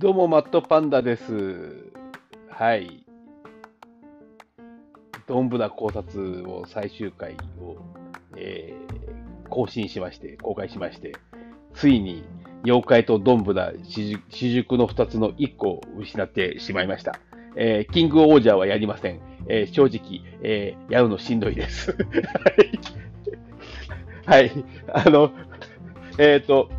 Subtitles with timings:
[0.00, 1.90] どうも、マットパンダです。
[2.48, 3.04] はい。
[5.26, 7.76] どんぶら考察を最終回を、
[8.34, 11.12] えー更新しまして、公開しまして、
[11.74, 12.24] ついに、
[12.64, 14.18] 妖怪とどんぶら私
[14.52, 17.20] 塾の2つの1個を失ってしまいました。
[17.54, 19.20] えーキングオージャーはやりません。
[19.48, 21.92] えー正直、えーやるのしんどいです。
[24.24, 24.40] はい。
[24.40, 24.50] はい。
[24.94, 25.30] あの、
[26.16, 26.70] えっ、と、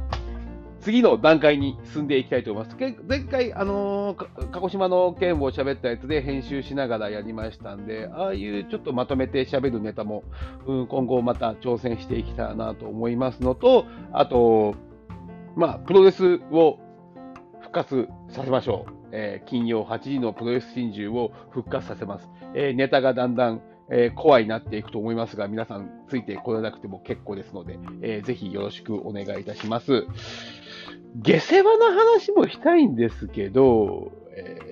[0.81, 2.77] 次の段階に進んでいきたいと思います。
[3.07, 10.23] 前回、あのー鹿児島の件を喋ったやつで編集しながらやりましたんで、ああいうちょっとまとめて喋るネタも、
[10.65, 14.75] うん、今後また挑戦していきたいなと思いますのと、あと、
[15.55, 16.79] まあ、プロレスを
[17.61, 18.93] 復活させましょう。
[19.11, 22.29] えー金曜8時のプロレス真珠を復活させます。
[22.55, 30.05] えーネタがだんだん、えー怖いなっていくと思いますが、皆さんついてこれなくても結構ですので、えーぜひよろしくお願いいたします。
[31.17, 34.71] 下世話な話もしたいんですけど、えー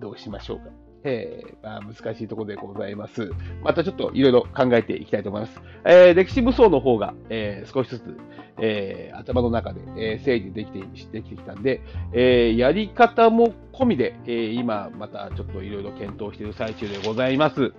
[0.00, 0.64] どうしましょうか。
[1.04, 3.30] えーまあ、難しいところでございます。
[3.62, 5.62] またちょっといろいろ考えていきたいと思います。
[5.84, 8.16] えー歴史武装の方が、えー少しずつ、
[8.60, 11.80] えー頭の中で、えー整理できてできてきたんで、
[12.12, 17.72] えーやり方も込みで、えー今またちょっといろいろ検討している最中でございます。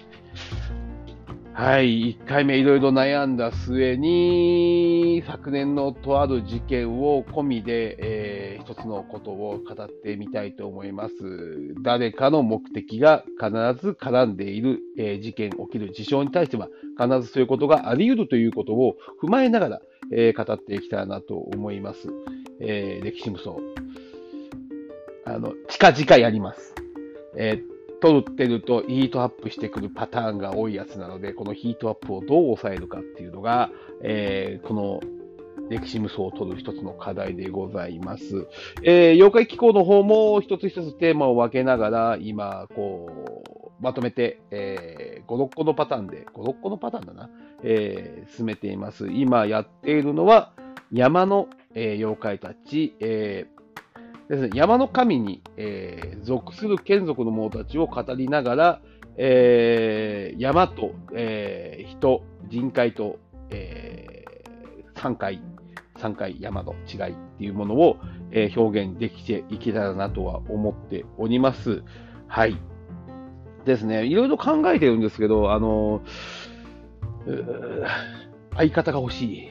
[1.56, 11.14] はい、1回目いろいろ悩んだ末に、昨年のとある事件を込みで、えー一つのことを語ってみたいと思います。
[11.84, 19.81] 誰かの目的が必ず絡んでいる、えー事件、起きる事象に対しては、必ずそういうことがあり得るということを踏まえながら、
[20.12, 22.08] えー語っていきたいなと思います。
[22.62, 23.52] えー歴史無双。
[25.26, 26.74] あの、近々やります。
[27.38, 27.73] えー
[28.04, 33.70] 撮ってるとヒートアップしてくるパターンが多いやつなので、このヒートアップをどう抑えるかっていうのが、
[34.02, 35.00] えーこの
[35.70, 38.48] 歴史無双を取る一つの課題でございます。
[38.84, 43.09] えー妖怪機構の方も一つ一つテーマを分けながら、今、こ
[43.47, 47.30] う、まとめて、えー5、6個のパターンで、5、6個のパターンだな、
[47.64, 49.08] えー進めています。
[49.08, 50.52] 今やっているのは、
[50.91, 53.53] 山の、えー妖怪たち、えー
[54.29, 58.81] ですね、山の神に、えー属する眷属の者たちを語りながら、
[59.17, 63.19] えー山と、えー人、人海と、
[63.50, 65.41] えー山海、
[65.97, 67.97] 山海山の違いっていうものを、
[68.31, 71.84] えー表現できていけたらなとは思っております。
[72.28, 72.57] はい。
[73.66, 74.05] ですね。
[74.05, 77.85] いろいろ考えてるんですけど、あのー
[78.55, 79.50] 相方が欲しい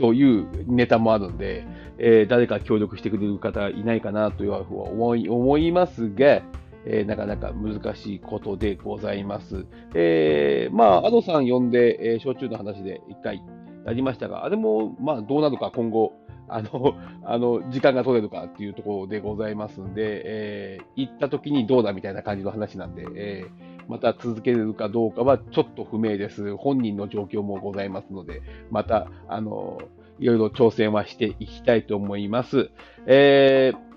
[0.00, 1.66] というネタもあるんで、
[1.98, 6.42] えー誰か協力してくれる方いないかなというふうは思い思いますが、
[6.86, 9.66] えーなかなか難しいことでございます。
[9.94, 13.42] えーまあ、アドさん呼んで、えー焼酎の話で一回
[13.86, 16.12] やりましたが、あれも、まあ、どうなるか今後、
[16.48, 16.94] あの、
[17.24, 26.56] あの、時間が取れるかっていうところでございますんで、えー行った時にどうだみたいな感じの話なんで、えーまた続けるかどうかはちょっと不明です。
[26.56, 28.40] 本人の状況もございますので、
[28.70, 29.78] また、あの、
[30.20, 32.70] いろいろ挑戦はしていきたいと思います。
[33.06, 33.90] えー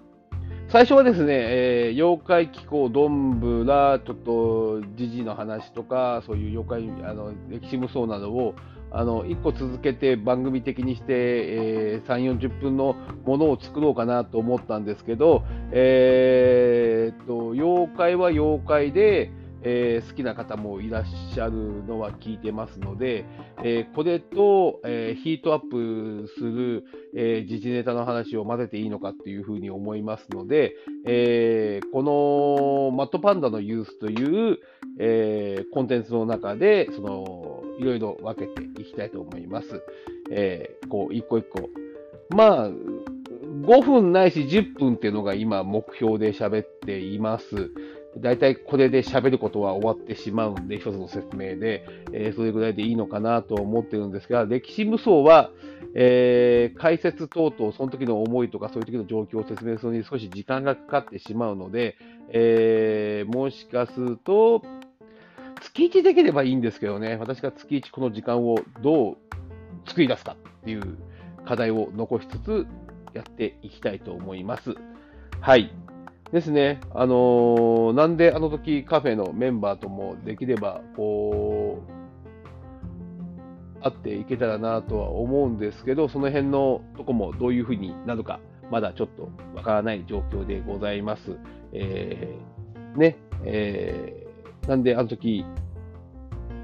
[0.70, 8.56] 最初はですね、えー妖怪気候どんぶら、ちょっと時事の話とか、そういう妖怪、あの歴史無双などを、
[8.90, 12.96] あの1個続けて番組的にして、えー3、40分の
[13.26, 19.32] ものを作ろうかなと思ったんですけど、えーっと妖怪は妖怪で、
[19.64, 23.26] えー好きな方もいらっしゃるのは聞いてますので、
[23.64, 26.84] えーこれと、えーヒートアップする、
[27.16, 30.76] え時事ネタの話を混ぜていいのかっていうふうに思いますので、
[31.06, 34.60] えこのマットパンダのユースという、
[35.00, 39.82] えコンテンツの中で、その、いろいろ分けていきたいと思います。
[40.32, 41.70] えこう、一個一個。
[42.36, 47.72] まあ、5分ないし10分っていうのが今目標で喋っています。
[48.18, 55.52] だいたいこれで喋ることは終わってしまうんで、一つの説明で、えーそれぐらいでいいのかなと思ってるんですが、歴史無双は、
[55.96, 61.96] えー解説等々、その時の思いとか、そういう時の状況を説明するのに少し時間がかかってしまうので、
[62.30, 64.62] えーもしかすると、
[65.62, 69.18] 月1できればいいんですけどね、私が月1この時間をどう
[69.88, 70.98] 作り出すかっていう
[71.46, 72.68] 課題を残しつつ
[73.14, 74.76] やっていきたいと思います。
[75.40, 75.74] はい。
[76.34, 76.82] ですね。
[76.96, 81.84] あのーなんであの時カフェのメンバーともできれば、こ
[83.80, 88.40] う、会っていけたらなとは思うんですけど、その辺のとこもどういうふうになるか、
[88.72, 91.38] まだちょっとわからない状況でございます。
[91.72, 95.46] えーね、えーなんであの時、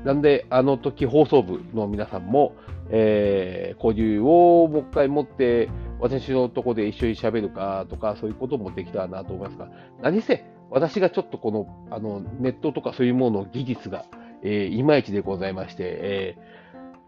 [0.03, 2.55] なんであの時放送部の皆さんも、
[2.89, 5.69] えー交流をもう一回持って、
[5.99, 9.69] 私のとこで一緒に喋るかとか、そういうこともできたらなと思いますが、
[10.01, 14.05] 何せ、私がちょっとこの、あの、ネットとかそういうものの技術が、
[14.43, 16.37] えー、いまいちでございまして、え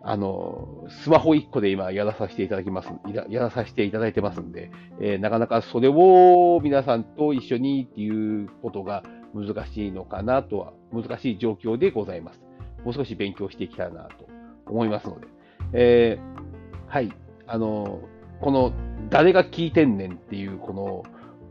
[0.04, 2.90] ー、あの、スマホ1個で今やらさせていただきます、
[3.30, 9.04] やらさせていただいてますんで、えー、なかなかそれを皆さんと一緒にっていうことが
[9.34, 12.42] 難しいのかなとは、難しい状況でございます。
[12.84, 14.28] もう少し勉強していきたいなと
[14.66, 15.28] 思いますので、
[15.74, 17.14] えー、はい、
[17.48, 18.02] あの、
[18.42, 18.74] この
[19.10, 21.04] 誰が聞いてんねんっていうこの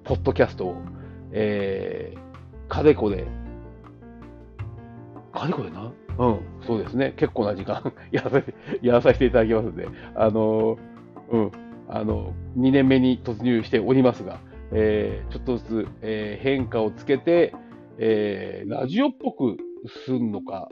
[0.05, 0.77] ポッドキャストを、
[1.33, 3.27] えー、かれこれ、
[5.33, 5.93] かれこれな？
[6.19, 7.15] うん、そうですね。
[7.17, 10.79] 結構な時間 やらせて、やらさせていただきますので、あの、
[11.31, 11.51] うん、
[11.89, 14.41] あの、2年目に突入しておりますが、
[14.73, 17.55] えー、ちょっとずつ、えー、変化をつけて、
[17.99, 20.69] えー、ラジオっぽくすんのか、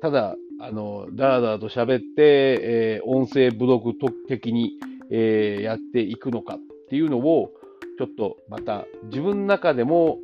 [0.00, 3.92] ただ、あの、だらだらと喋って、えー、音声ブログ
[4.26, 4.72] 的に、
[5.10, 6.58] えー、やっていくのかっ
[6.88, 7.52] ていうのを、
[7.98, 10.18] ちょっとまた自分の中でも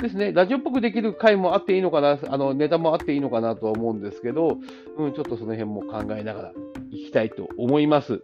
[0.00, 4.58] ですね、ラジオっぽくできる回もあっていいのかな、あのネタもあっていいのかなとは思うんですけど、
[4.98, 6.52] うん、ちょっとその辺も考えながら
[6.90, 8.22] いきたいと思います。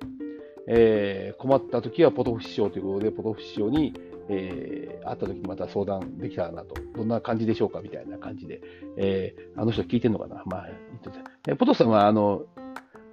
[0.69, 3.94] えー、困った時はポトフ師匠ということで、ポトフ師匠に、
[4.28, 8.60] えー、会った時にまた相談できたらなと、どんな感じでしょうかみたいな感じで、
[8.96, 10.43] えー、あの人聞いてんのかな？
[10.46, 11.56] まあ、言ってて。
[11.56, 12.44] ポトフさんは、あの、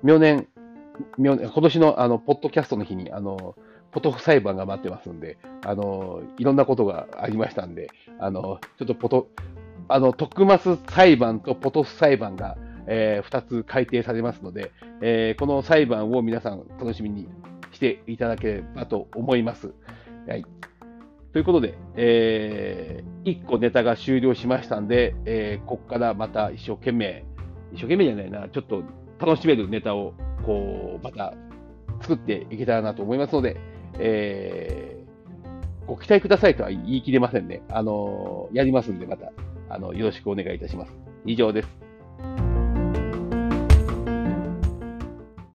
[0.03, 0.47] 明年、
[1.17, 3.55] 今年のあの、ポッドキャストの日に、あの、
[3.91, 9.27] ポトフ裁判が待ってますんで、あの、いろんなことがありましたんで、あの、ちょっとポト、
[9.87, 12.57] あの、トクマス裁判とポトフ裁判が、
[12.87, 17.27] えー、2つ改定されますので、えー、この裁判を皆さん楽しみに
[17.71, 19.73] していただければと思います。
[20.27, 20.45] はい。
[21.31, 27.23] ということで、えー、1個ネタが終了しましたんで、えー、ここからまた一生懸命、
[27.71, 28.83] 一生懸命じゃないな、ちょっと
[29.19, 30.13] 楽しめるネタを、
[30.45, 31.33] こう、また
[32.01, 33.57] 作っていけたらなと思いますので、
[33.99, 37.61] えー、ご期待くださいとは言い切れませんね。
[37.69, 39.31] あの、やりますんで、また、
[39.69, 40.91] あの、よろしくお願いいたします。
[41.25, 41.88] 以上です。